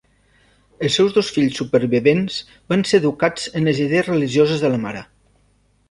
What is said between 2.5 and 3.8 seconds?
van ser educats en